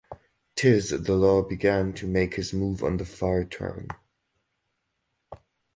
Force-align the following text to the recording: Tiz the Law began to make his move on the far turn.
Tiz 0.55 0.89
the 0.89 1.13
Law 1.15 1.43
began 1.43 1.93
to 1.93 2.07
make 2.07 2.33
his 2.33 2.53
move 2.53 2.83
on 2.83 2.97
the 2.97 3.05
far 3.05 3.45
turn. 3.45 3.87